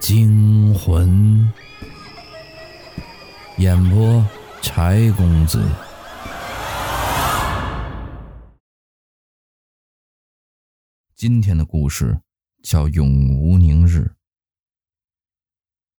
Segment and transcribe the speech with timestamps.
[0.00, 1.46] 惊魂。
[3.58, 4.26] 演播：
[4.62, 5.62] 柴公子。
[11.14, 12.18] 今天的故事
[12.62, 13.98] 叫《永无宁日》。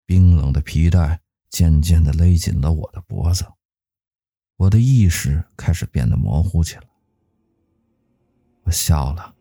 [0.07, 1.21] 冰冷的皮带
[1.51, 3.45] 渐渐的勒紧了我的脖子，
[4.57, 6.83] 我的意识开始变得模糊起来。
[8.63, 9.35] 我笑了。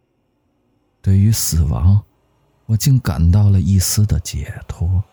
[1.02, 2.04] 对于死亡，
[2.70, 5.04] 我竟感到了一丝的解脱。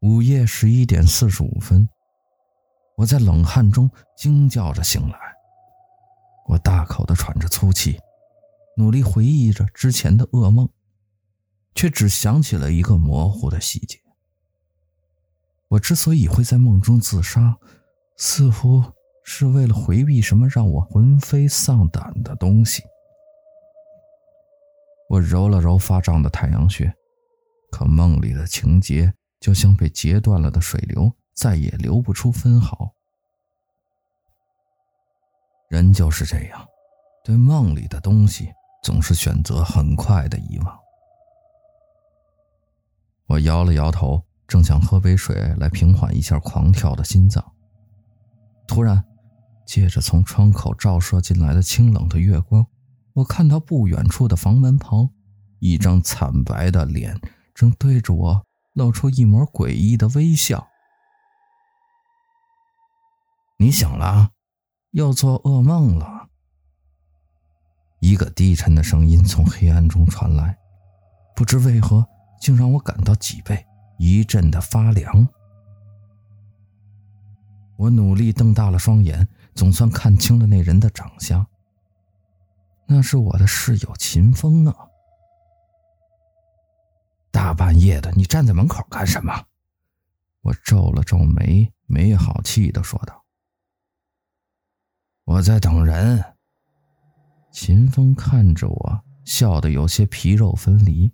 [0.00, 1.88] 午夜十一点四十五分，
[2.96, 5.18] 我在冷汗中惊叫着醒来。
[6.48, 8.00] 我大口的喘着粗气，
[8.76, 10.68] 努力回忆着之前的噩梦，
[11.76, 14.00] 却只想起了一个模糊的细节。
[15.68, 17.56] 我之所以会在梦中自杀，
[18.16, 18.82] 似乎……
[19.22, 22.82] 是为了回避什么让我魂飞丧胆的东西。
[25.08, 26.92] 我揉了揉发胀的太阳穴，
[27.72, 32.92] 可梦里的情节就像被截断了的水流，再也流不出分毫。
[35.68, 36.66] 人就是这样，
[37.24, 40.78] 对梦里的东西总是选择很快的遗忘。
[43.26, 47.44] 我摇了摇头，正想喝杯水来平缓一下狂跳的心脏，
[48.66, 49.04] 突然。
[49.70, 52.66] 借着从窗口照射进来的清冷的月光，
[53.12, 55.08] 我看到不远处的房门旁，
[55.60, 57.16] 一张惨白的脸
[57.54, 60.66] 正对着我露出一抹诡异的微笑。
[63.58, 64.30] 你醒了，
[64.90, 66.26] 又做噩梦了。
[68.00, 70.58] 一个低沉的声音从黑暗中传来，
[71.36, 72.04] 不知为何，
[72.40, 73.64] 竟让我感到脊背
[74.00, 75.28] 一阵的发凉。
[77.76, 79.28] 我努力瞪大了双眼。
[79.54, 81.46] 总算看清了那人的长相，
[82.86, 84.74] 那是我的室友秦风啊！
[87.30, 89.46] 大半夜的，你站在门口干什么？
[90.42, 93.24] 我皱了皱眉，没好气的说道
[95.24, 96.24] ：“我在等人。”
[97.52, 101.12] 秦风看着我，笑得有些皮肉分离，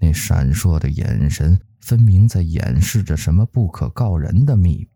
[0.00, 4.88] 那闪烁的眼神分明在掩饰着什么不可告人的秘密。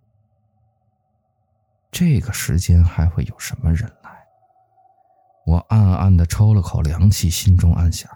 [1.91, 4.11] 这个时间还会有什么人来？
[5.47, 8.11] 我暗暗的抽了口凉气，心中暗想：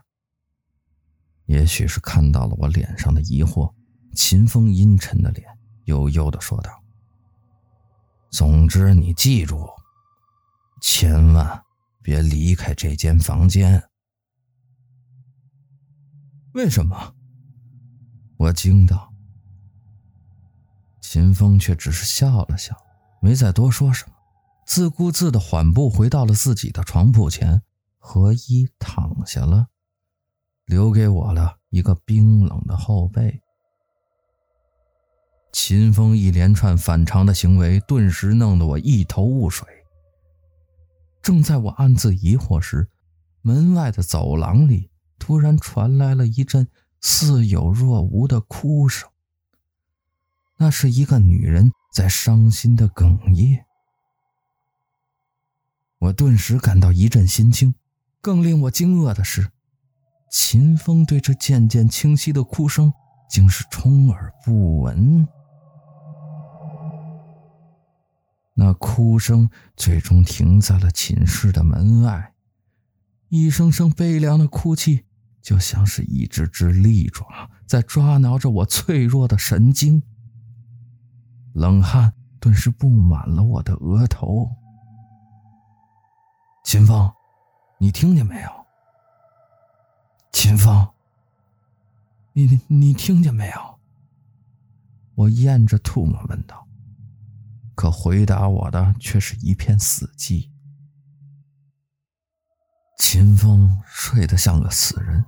[1.47, 3.75] 也许是看到了我脸上的疑惑，
[4.15, 6.71] 秦风阴沉的脸悠悠的说道
[8.31, 9.69] ：“总之，你记住，
[10.81, 11.65] 千万
[12.01, 13.83] 别离开这间房间。”
[16.53, 17.15] 为什么？
[18.37, 19.13] 我惊道。
[21.01, 22.77] 秦风却只是笑了笑。
[23.25, 24.13] 没再多说什么，
[24.67, 27.63] 自顾自的缓步回到了自己的床铺前，
[27.97, 29.69] 合衣躺下了，
[30.67, 33.41] 留给我了一个冰冷的后背。
[35.55, 39.67] 秦风一连串反常的行为，顿时弄得我一头雾水。
[41.23, 42.91] 正在我暗自疑惑时，
[43.41, 46.69] 门外的走廊里突然传来了一阵
[47.01, 49.09] 似有若无的哭声。
[50.59, 51.73] 那是一个女人。
[51.95, 53.67] 在伤心的哽咽，
[56.01, 57.73] 我顿时感到一阵心惊。
[58.21, 59.53] 更令我惊愕的是，
[60.29, 62.93] 秦风对这渐渐清晰的哭声
[63.31, 65.29] 竟是充耳不闻。
[68.55, 72.33] 那哭声最终停在了寝室的门外，
[73.29, 75.05] 一声声悲凉的哭泣，
[75.41, 80.03] 就像是一只只利爪在抓挠着我脆弱的神经。
[81.55, 84.51] 冷汗顿时布满了我的额头。
[86.65, 87.13] 秦风，
[87.79, 88.51] 你听见没有？
[90.33, 90.89] 秦风，
[92.33, 93.79] 你你你听见没有？
[95.15, 96.67] 我咽着唾沫问道。
[97.77, 100.51] 可回答我的却是一片死寂。
[102.99, 105.25] 秦风睡得像个死人，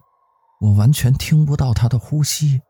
[0.60, 2.60] 我完全听不到他的呼吸。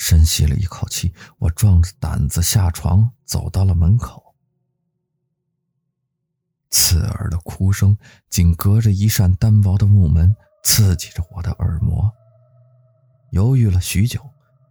[0.00, 4.34] 深吸了一口气，我壮着胆子下床，走到了门口。
[6.70, 7.98] 刺耳的哭声
[8.30, 12.10] 仅隔着一扇单薄的木门，刺激着我的耳膜。
[13.32, 14.26] 犹豫了许久，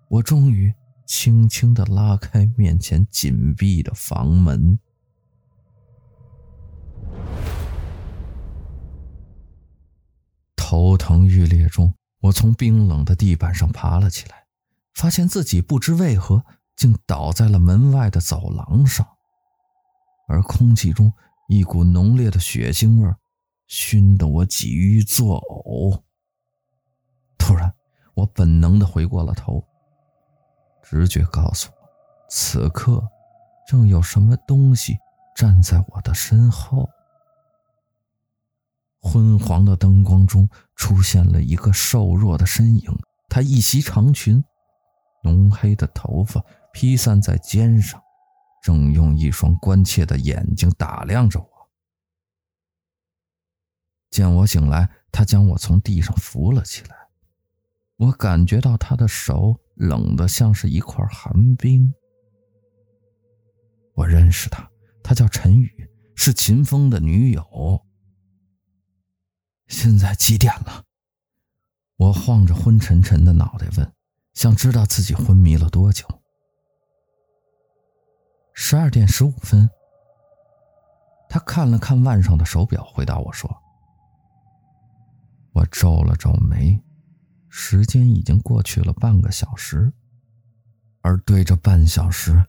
[0.08, 0.74] 我终于
[1.06, 4.80] 轻轻地拉开面前紧闭的房门。
[10.56, 14.39] 头疼欲裂中，我从冰冷的地板上爬了起来。
[15.00, 16.44] 发现自己不知为何
[16.76, 19.08] 竟倒在了门外的走廊上，
[20.28, 21.14] 而空气中
[21.48, 23.10] 一股浓烈的血腥味
[23.66, 26.02] 熏得我几欲作呕。
[27.38, 27.74] 突然，
[28.14, 29.64] 我本能的回过了头，
[30.84, 31.78] 直觉告诉我，
[32.30, 33.02] 此刻
[33.70, 34.98] 正有什么东西
[35.34, 36.90] 站在我的身后。
[39.00, 43.00] 昏黄的灯光中出现了一个瘦弱的身影，
[43.30, 44.44] 她一袭长裙，
[45.24, 46.44] 浓黑的头发
[46.74, 48.02] 披散在肩上，
[48.64, 51.50] 正用一双关切的眼睛打量着我。
[54.10, 56.96] 见我醒来，他将我从地上扶了起来。
[57.98, 61.94] 我感觉到他的手冷得像是一块寒冰。
[63.94, 64.72] 我认识他，
[65.04, 67.86] 他叫陈宇，是秦风的女友。
[69.68, 70.86] 现在几点了？
[71.98, 73.94] 我晃着昏沉沉的脑袋问，
[74.40, 76.08] 想知道自己昏迷了多久。
[78.54, 79.70] 十二点十五分。
[81.28, 83.54] 他看了看腕上的手表，回答我说
[85.52, 86.82] ：“我皱了皱眉，
[87.50, 89.92] 时间已经过去了半个小时，
[91.02, 92.42] 而对着半小时，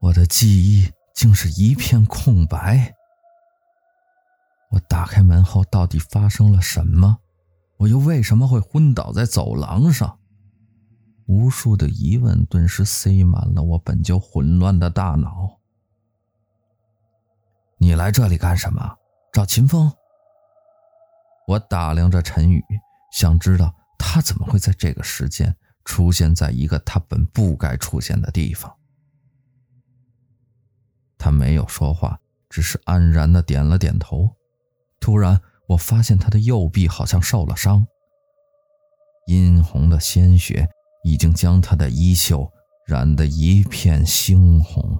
[0.00, 2.94] 我的记忆竟是一片空白。”
[4.72, 7.20] 我打开门后，到底发生了什么？
[7.78, 10.18] 我又为什么会昏倒在走廊上？
[11.28, 15.58] 无数的疑问顿时塞满了我本就混乱的大脑。
[17.76, 18.96] 你来这里干什么？
[19.30, 19.92] 找秦风？
[21.46, 22.64] 我打量着陈宇，
[23.12, 25.54] 想知道他怎么会在这个时间
[25.84, 28.74] 出现在一个他本不该出现的地方。
[31.18, 34.34] 他没有说话，只是安然的点了点头。
[34.98, 37.86] 突然，我发现他的右臂好像受了伤，
[39.26, 40.70] 殷红的鲜血
[41.02, 42.50] 已经将他的衣袖
[42.86, 44.98] 染得一片猩红。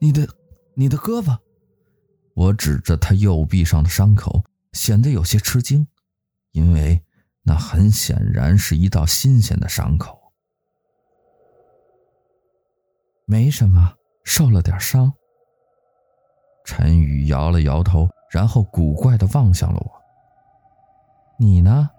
[0.00, 0.28] 你的，
[0.74, 1.36] 你的胳膊？
[2.34, 5.86] 我指着他右臂上的伤口，显得有些吃惊，
[6.52, 7.02] 因为
[7.42, 10.16] 那很显然是一道新鲜的伤口。
[13.24, 13.94] 没什么，
[14.24, 15.12] 受了点伤。
[16.64, 19.90] 陈宇摇了摇头，然后古怪的望向了我。
[21.38, 21.90] 你呢？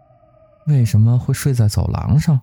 [0.70, 2.42] 为什么会睡在走廊上？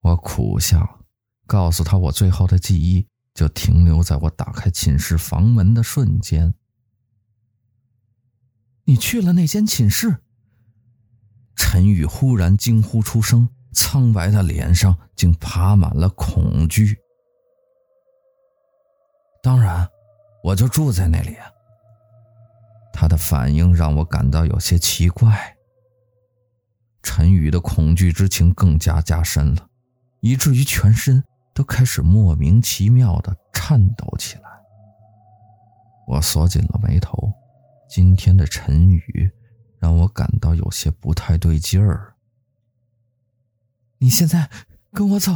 [0.00, 1.00] 我苦笑，
[1.46, 6.54] 告诉他我最后的记忆就停留在我打开寝室房门的瞬间。
[8.84, 10.22] 你去了那间寝室？
[11.56, 16.98] 陈宇忽然惊呼出声，苍白的脸上竟爬满了恐惧。
[19.42, 19.90] 当然。
[20.44, 21.36] 我就住在那里。
[22.92, 25.55] 他的反应让我感到有些奇怪。
[27.06, 29.68] 陈宇的恐惧之情更加加深了，
[30.20, 31.22] 以至于全身
[31.54, 34.42] 都开始莫名其妙的颤抖起来。
[36.08, 37.32] 我锁紧了眉头，
[37.88, 39.30] 今天的陈宇
[39.78, 42.12] 让我感到有些不太对劲儿。
[43.98, 44.50] 你现在
[44.92, 45.32] 跟我走。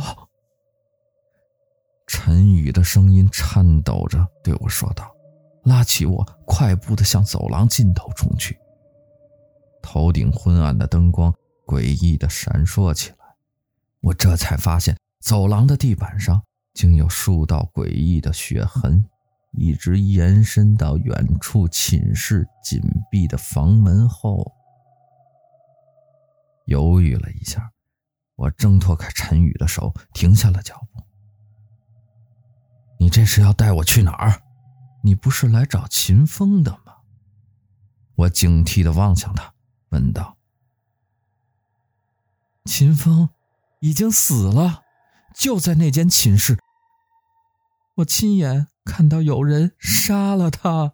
[2.09, 5.09] 陈宇的声音颤抖着对我说道，
[5.63, 8.59] 拉起我，快步地向走廊尽头冲去。
[9.81, 11.33] 头顶昏暗的灯光
[11.71, 13.17] 诡异的闪烁起来，
[14.01, 16.43] 我这才发现走廊的地板上
[16.75, 19.05] 竟有数道诡异的血痕，
[19.53, 24.53] 一直延伸到远处寝室紧闭的房门后。
[26.65, 27.71] 犹豫了一下，
[28.35, 31.05] 我挣脱开陈宇的手，停下了脚步。
[32.99, 34.43] 你这是要带我去哪儿？
[35.05, 36.97] 你不是来找秦风的吗？
[38.17, 39.55] 我警惕地望向他，
[39.91, 40.37] 问道
[42.71, 43.31] ：“秦风
[43.81, 44.85] 已经死了，
[45.35, 46.57] 就在那间寝室。
[47.97, 50.93] 我亲眼看到有人杀了他。”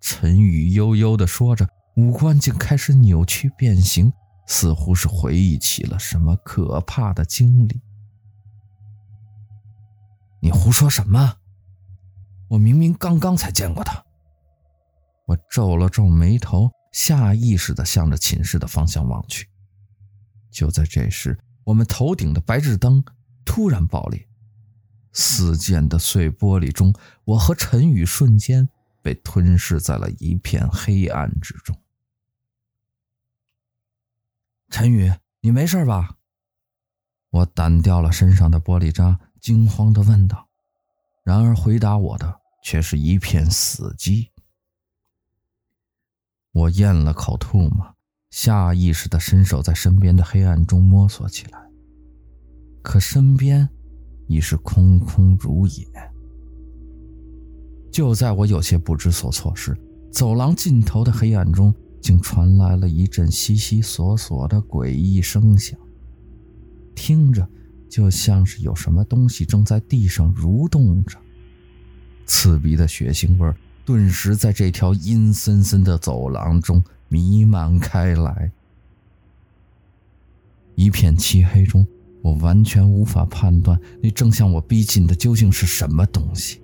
[0.00, 4.10] 陈宇悠悠的说着，五官竟开始扭曲变形，
[4.46, 7.82] 似乎是回忆起了什么可怕的经历。
[10.40, 11.36] 你胡说什么？
[12.48, 14.02] 我明明刚刚才见过他。
[15.26, 19.48] 我皱了皱眉头，下意识的向着寝室的方向望去。
[20.50, 23.04] 就在这时，我们头顶的白炽灯
[23.44, 24.28] 突然爆裂，
[25.12, 28.68] 四溅的碎玻璃中，我和陈宇瞬间
[29.02, 31.76] 被吞噬在了一片黑暗之中。
[34.68, 36.16] 陈宇，你没事吧？
[37.30, 39.18] 我掸掉了身上的玻璃渣。
[39.40, 40.50] 惊慌地问道，
[41.22, 44.28] 然而回答我的却是一片死寂。
[46.52, 47.96] 我咽了口唾沫，
[48.30, 51.58] 下意识的伸手在身边的黑暗中摸索起来，
[52.80, 53.68] 可身边
[54.28, 55.84] 已是空空如也。
[57.90, 59.76] 就在我有些不知所措时，
[60.12, 65.76] 走廊尽头的黑暗中竟传来了一阵悉悉索索的诡异声响，
[66.94, 67.46] 听着
[67.88, 71.18] 就像是有什么东西正在地上蠕动着。
[72.26, 73.52] 刺鼻的血腥味
[73.84, 76.80] 顿时在这条阴森森的走廊中
[77.10, 78.50] 弥漫开来。
[80.76, 81.86] 一片漆黑中，
[82.22, 86.62] 我完全无法判断那正向我逼近的究竟是什么东西。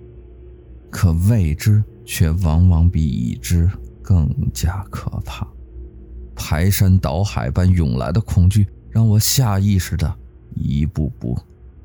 [0.89, 3.69] 可未知却往往比已知
[4.01, 5.45] 更加可怕，
[6.33, 10.17] 排山倒海般涌来的恐惧让我下意识地
[10.55, 11.37] 一步步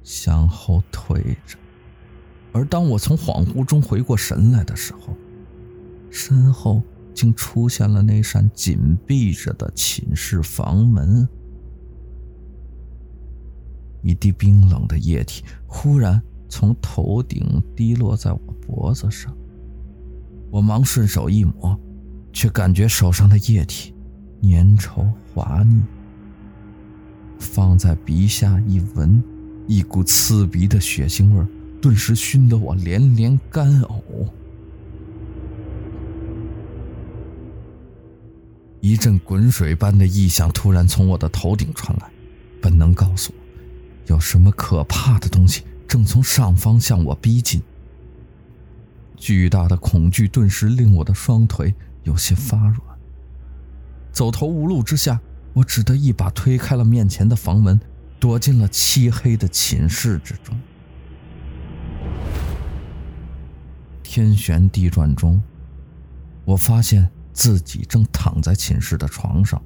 [0.05, 1.59] 向后退着。
[2.53, 5.17] 而当我从恍惚中回过神来的时候，
[6.11, 6.81] 身后
[7.15, 11.29] 竟出现了那扇紧闭着的寝室房门。
[14.03, 19.33] 一滴冰冷的液体忽然从头顶滴落在我脖子上，
[20.51, 21.79] 我忙顺手一抹，
[22.33, 23.95] 却感觉手上的液体
[24.43, 25.81] 粘稠滑腻。
[27.39, 29.23] 放在鼻下一闻，
[29.67, 31.47] 一股刺鼻的血腥味
[31.81, 34.29] 顿时熏得我连连干呕。
[38.83, 42.11] 一阵滚水般的异响突然从我的头顶传来，
[42.61, 43.39] 本能告诉我，
[44.09, 47.63] 有什么可怕的东西正从上方向我逼近。
[49.17, 51.73] 巨大的恐惧顿时令我的双腿
[52.03, 52.81] 有些发软。
[54.11, 55.21] 走投无路之下，
[55.53, 57.81] 我只得一把推开了面前的房门，
[58.19, 60.61] 躲进了漆黑的寝室之中。
[64.03, 65.41] 天旋地转中，
[66.45, 69.61] 我发现自己正躺在寝室的床上，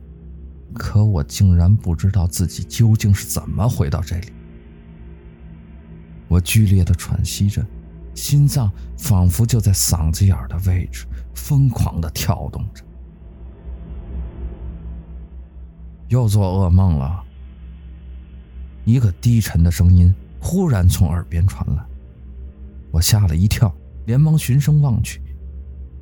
[0.72, 4.32] 可我竟然不知道自己究竟是怎么回到这里。
[6.28, 7.64] 我剧烈的喘息着，
[8.14, 12.84] 心脏仿佛就在嗓子眼的位置，疯狂的跳动着。
[16.08, 17.22] 又做噩梦了。
[18.84, 21.84] 一个低沉的声音忽然从耳边传来，
[22.92, 23.74] 我吓了一跳。
[24.06, 25.20] 连忙循声望去，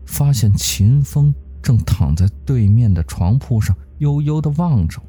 [0.04, 5.08] 发现秦风正躺在对面的床铺上，悠悠地望着我，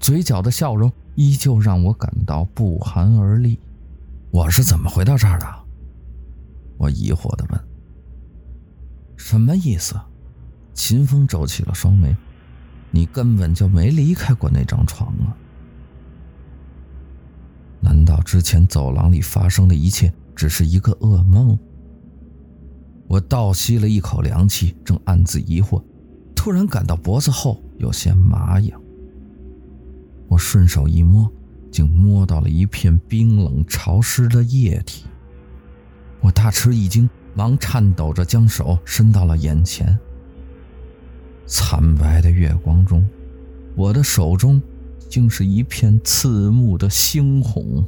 [0.00, 3.58] 嘴角的笑容依旧让我感到不寒而栗。
[4.30, 5.46] 我是怎么回到这儿的？
[6.78, 7.60] 我疑惑地问。
[9.14, 9.94] 什么意思？
[10.72, 12.16] 秦风皱起了双眉。
[12.90, 15.36] 你根本就没离开过那张床啊！
[17.80, 21.58] 难道之前走廊里发生的一切只是一个噩梦？
[23.06, 25.82] 我倒吸了一口凉气，正暗自疑惑，
[26.34, 28.80] 突然感到脖子后有些麻痒。
[30.28, 31.30] 我顺手一摸，
[31.70, 35.04] 竟摸到了一片冰冷潮湿的液体。
[36.20, 39.98] 我大吃一惊，忙颤抖着将手伸到了眼前。
[41.46, 43.06] 惨白的月光中，
[43.74, 44.62] 我的手中
[45.08, 47.84] 竟是一片刺目的猩红。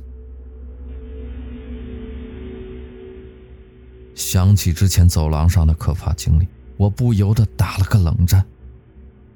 [4.14, 8.44] 想起之前走廊上的可怕经历，我不由得打了个冷战，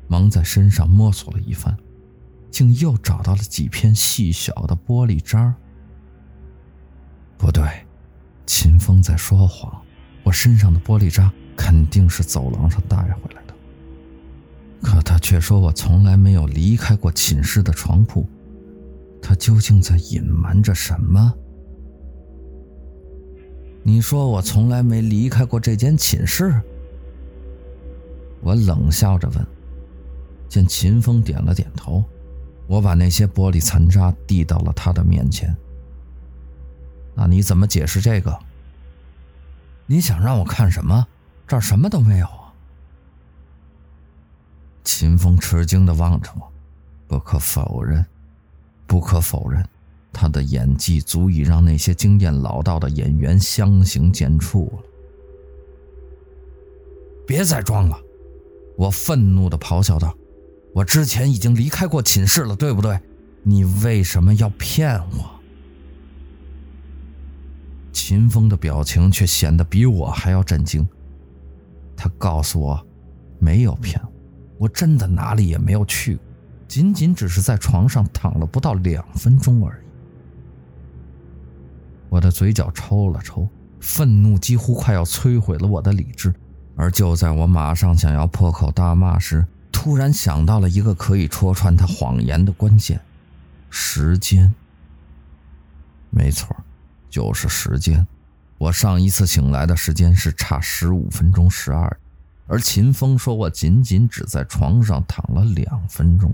[0.07, 1.77] 忙在身上摸索了一番，
[2.51, 5.55] 竟又找到了几片细小的玻璃渣。
[7.37, 7.65] 不对，
[8.47, 9.83] 秦风在说谎，
[10.23, 13.55] 我身上的玻璃渣肯定是走廊上带回来的。
[14.81, 18.29] 可他却说我从来没有离开过寝室的床铺，
[19.21, 21.35] 他究竟在隐瞒着什么？
[23.89, 26.61] 你说我从来没离开过这间寝室？
[28.43, 29.47] 我冷笑着问。
[30.47, 32.05] 见秦风点了点头，
[32.67, 35.57] 我把那些玻璃残渣递到了他的面前。
[37.15, 38.39] 那你怎么解释这个？
[39.87, 41.09] 你想让我看什么？
[41.47, 42.53] 这儿什么都没有啊！
[44.85, 46.53] 秦风吃惊的望着我，
[47.07, 48.05] 不可否认，
[48.87, 49.67] 不可否认。
[50.13, 54.79] 他的演技足以让那些经验老道的演员相形见绌了。
[57.27, 57.99] 别再装了！
[58.77, 60.17] 我愤怒地咆哮道
[60.73, 62.99] ：“我之前已经离开过寝室了，对不对？
[63.43, 65.31] 你为什么要骗我？”
[67.93, 70.87] 秦风的表情却显得比我还要震惊。
[71.97, 72.87] 他告诉我
[73.39, 74.13] ：“没有骗我，
[74.61, 76.25] 我真的哪里也没有去过，
[76.69, 79.85] 仅仅只是在床上躺了不到两分钟而已。”
[82.09, 83.49] 我的嘴角抽了抽，
[83.81, 86.33] 愤怒几乎快要摧毁了我的理智。
[86.77, 93.01] 而就在我马上想要破口大骂时，突然想到了一个可以戳穿他谎言的关键：
[93.69, 94.55] 时间。
[96.11, 96.57] 没错，
[97.11, 98.07] 就是时间。
[98.59, 101.97] 我上一次醒来的时间是差十五分钟十二，
[102.47, 106.33] 而秦风说我仅仅只在床上躺了两分钟。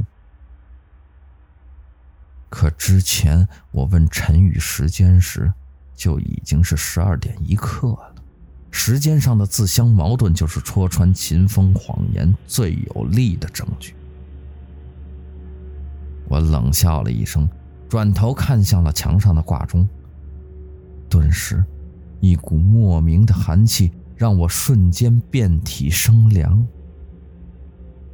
[2.48, 5.52] 可之前我问陈宇时间时，
[5.94, 8.14] 就已经是十二点一刻了。
[8.70, 13.94] 时间上的自相矛盾，就是戳穿秦风谎言最有力的证据。
[16.28, 17.48] 我冷笑了一声，
[17.88, 19.88] 转头看向了墙上的挂钟，
[21.08, 21.64] 顿时。
[22.20, 26.66] 一股莫名的寒气让我瞬间遍体生凉。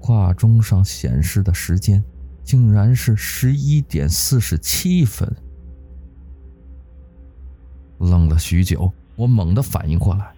[0.01, 2.03] 挂钟上显示的时间
[2.43, 5.33] 竟然是十一点四十七分。
[8.01, 10.33] 愣了许久，我猛地反应过来，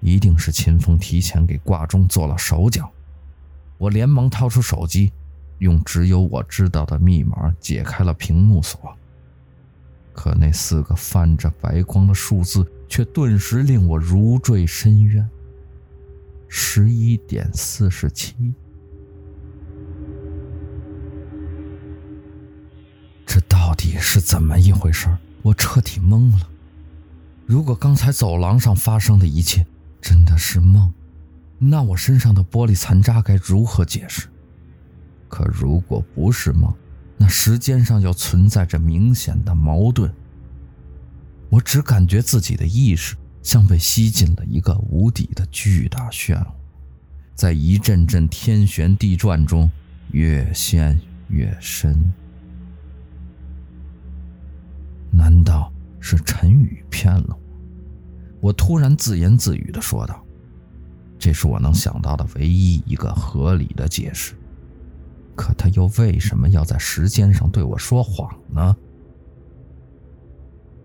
[0.00, 2.90] 一定是秦风提前给挂钟做了手脚。
[3.78, 5.12] 我连忙掏出手机，
[5.58, 8.96] 用只有我知道的密码解开了屏幕锁。
[10.14, 15.28] 可那四个泛着白光的数字，却顿时令我如坠深渊。
[16.48, 18.34] 十一点四十七，
[23.26, 25.14] 这到底是怎么一回事？
[25.46, 26.48] 我彻底懵了。
[27.46, 29.64] 如果刚才走廊上发生的一切
[30.02, 30.92] 真的是梦，
[31.56, 34.26] 那我身上的玻璃残渣该如何解释？
[35.28, 36.74] 可如果不是梦，
[37.16, 40.12] 那时间上又存在着明显的矛盾。
[41.48, 46.46] 我只感觉自己的意识像被吸进了一个无底的巨大漩涡，
[47.36, 49.70] 在一阵阵天旋地转中
[50.10, 52.12] 越陷越深。
[55.16, 58.48] 难道是陈宇骗了我？
[58.48, 60.22] 我突然自言自语地说道
[61.18, 64.34] ：“这是我能想到的唯一一个合理的解释。”
[65.34, 68.76] 可他又为什么要在时间上对我说谎呢？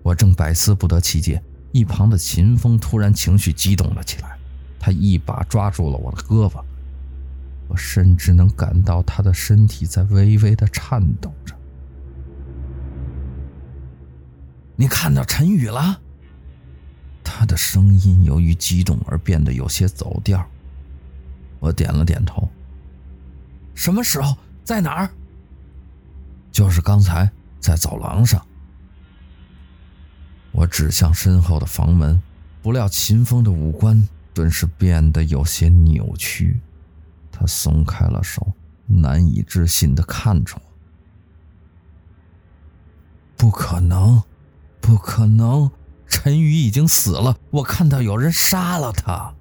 [0.02, 4.38] 我正百思不得其解，一旁的秦风突然情绪激动了起来，
[4.80, 6.64] 他一把抓住了我的胳膊，
[7.68, 11.56] 我甚至能感到他的身体在微微的颤抖着。
[14.82, 16.02] 你看到陈宇了？
[17.24, 20.44] 他的声音由于激动而变得有些走调。
[21.60, 22.50] 我点了点头。
[23.76, 24.36] 什么时候？
[24.64, 25.10] 在哪儿？
[26.52, 28.44] 就是刚才在走廊上。
[30.52, 32.20] 我指向身后的房门，
[32.64, 36.60] 不料秦风的五官顿时变得有些扭曲，
[37.32, 38.52] 他松开了手，
[38.88, 40.62] 难以置信地看着我。
[43.38, 44.20] 不可能，
[44.82, 45.72] 不可能！
[46.08, 49.34] 陈宇已经死了，我看到有人杀了他。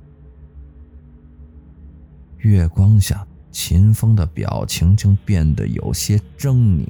[2.38, 3.26] 月光下。
[3.52, 6.86] 秦风的表情竟变得有些狰狞，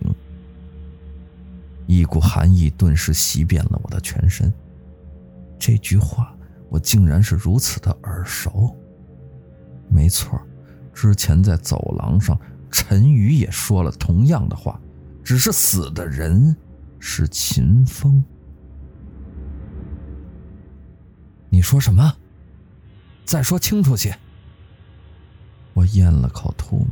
[1.86, 4.52] 一股寒意顿时袭遍了我的全身。
[5.58, 6.36] 这句话
[6.68, 8.76] 我竟然是如此的耳熟。
[9.88, 10.38] 没错，
[10.92, 12.38] 之前在走廊上，
[12.70, 14.78] 陈宇也说了同样的话，
[15.24, 16.54] 只是死的人
[16.98, 18.22] 是秦风。
[21.50, 22.16] 你说什么？
[23.24, 24.16] 再说清楚些。
[25.74, 26.86] 我咽了口唾沫，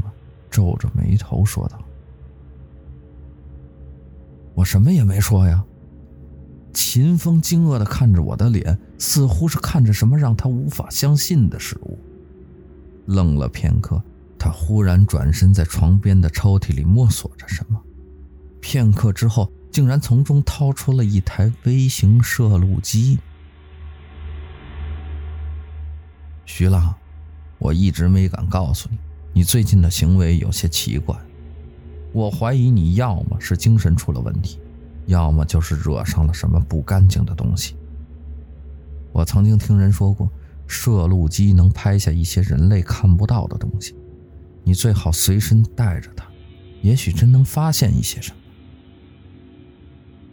[0.50, 1.78] 皱着眉头说道
[4.54, 5.64] ：“我什么也没说呀。”
[6.74, 11.98] 秦风惊愕的看着我的脸，似乎是看着什么让他无法相信的事物。
[13.06, 14.00] 愣了片刻，
[14.38, 17.80] 他忽然转身在床边的抽屉里摸索着什么。
[18.60, 23.18] 片刻之后，竟然从中掏出了一台微型摄录机。
[26.48, 26.94] 徐浪。
[27.58, 28.96] 我一直没敢告诉你，
[29.34, 31.14] 你最近的行为有些奇怪。
[32.11, 34.58] 我怀疑你要么是精神出了问题，
[35.06, 37.76] 要么就是惹上了什么不干净的东西。
[39.12, 40.30] 我曾经听人说过，
[40.66, 43.94] 摄录机能拍下一些人类看不到的东西，
[44.64, 46.26] 你最好随身带着它，
[46.80, 48.37] 也许真能发现一些什么。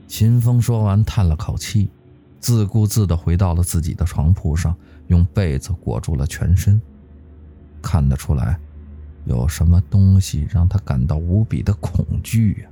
[0.08, 1.90] 秦风说完，叹了口气，
[2.40, 4.74] 自顾自地回到了自己的床铺上，
[5.08, 6.82] 用被子裹住了全身。
[7.82, 8.60] 看得出来，
[9.26, 12.70] 有什么东西让他感到无比的恐惧呀、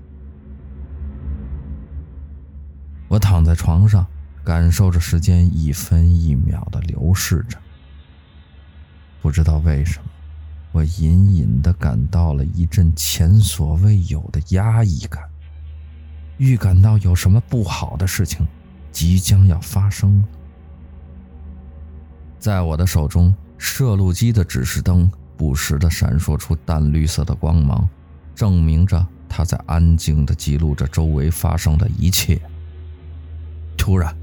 [3.07, 4.05] 我躺在床上，
[4.43, 7.57] 感受着时间一分一秒的流逝着。
[9.21, 10.09] 不知道为什么，
[10.71, 15.23] 我隐隐的感到了一阵前所未有的压抑感，
[16.37, 18.47] 预感到有什么不好的事情
[18.91, 20.23] 即将要发生。
[22.43, 23.33] 在我的手中。
[23.57, 27.87] 摄录机的指示灯不时地闪烁出淡绿色的光芒，
[28.35, 32.41] 证明着它在安静地记录着周围发生的一切。
[33.77, 34.13] 突然，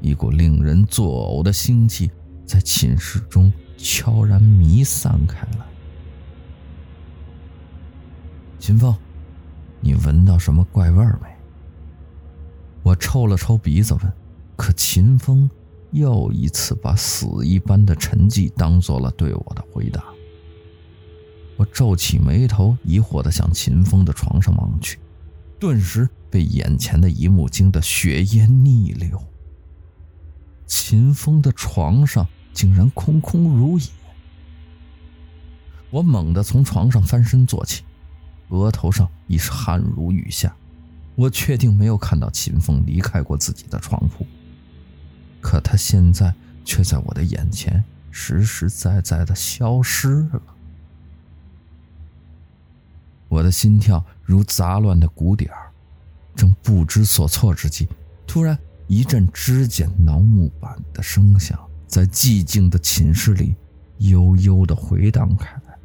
[0.00, 2.10] 一股令人作呕的腥气
[2.46, 5.66] 在寝室中悄然弥散开来。
[8.58, 8.96] 秦风，
[9.82, 11.28] 你闻到什么怪味没？
[12.82, 14.12] 我抽了抽鼻子问。
[14.56, 15.50] 可秦风
[15.94, 20.02] 又一次把死一般的沉寂当做了对我的回答。
[21.56, 24.98] 我皱起眉头，疑惑地向秦风的床上望去，
[25.60, 29.22] 顿时被眼前的一幕惊得血液逆流。
[30.66, 33.86] 秦风的床上竟然空空如也。
[35.90, 37.84] 我猛地从床上翻身坐起，
[38.48, 40.56] 额头上已是汗如雨下。
[41.14, 44.26] 我确定没有看到秦风离开过自己的床铺，
[45.44, 50.40] 可他现在却在我的眼前实实在在的消失了。
[53.28, 55.50] 我的心跳如杂乱的鼓点，
[56.34, 57.86] 正不知所措之际，
[58.26, 63.54] 突然一阵指尖挠木板的声响在寂静的寝室里
[63.98, 65.76] 悠悠的回荡开来。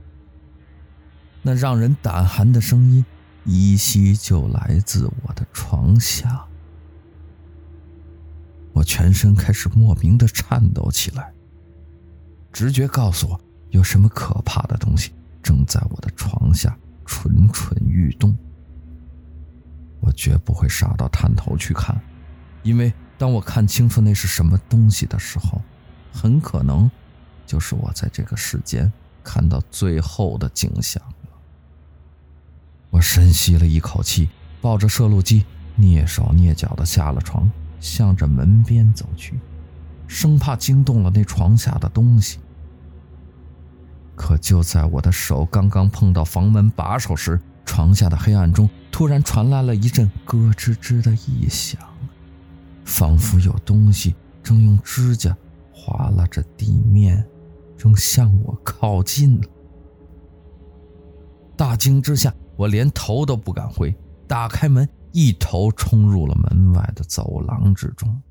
[1.41, 3.04] 那让人胆寒的声音
[3.43, 6.45] 依稀就来自我的床下。
[8.79, 11.33] 我全身开始莫名的颤抖起来，
[12.49, 13.37] 直觉告诉我
[13.71, 15.11] 有什么可怕的东西
[15.43, 16.77] 正在我的床下。
[17.05, 18.37] 蠢蠢欲动，
[19.99, 21.99] 我绝不会傻到探头去看，
[22.61, 25.59] 因为当我看清楚那是什么东西的时候，
[26.13, 26.89] 很可能
[27.47, 28.89] 就是我在这个世间
[29.23, 31.29] 看到最后的景象了。
[32.91, 34.29] 我深吸了一口气，
[34.61, 35.43] 抱着摄录机，
[35.79, 39.39] 蹑手蹑脚地下了床，向着门边走去，
[40.07, 42.39] 生怕惊动了那床下的东西。
[44.15, 51.79] 可就在我的手刚刚碰到房门把手时，床下的黑暗中突然传来了一阵咯吱吱的异响，
[52.83, 55.35] 仿佛有东西正用指甲
[55.71, 57.25] 划拉着地面，
[57.77, 59.39] 正向我靠近。
[61.55, 63.95] 大惊之下，我连头都不敢回，
[64.27, 68.22] 打开门，一头冲入了门外的走廊之中。